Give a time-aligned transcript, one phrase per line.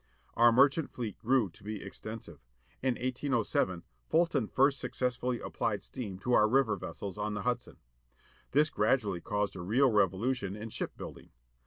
[0.33, 2.39] Our merchant fleet grew to be extensive.
[2.81, 7.77] In 1807, Fulton first successfully applied steam to our river vessels on the Hudson.
[8.49, 11.29] This gradually caused a real revolution in ship building.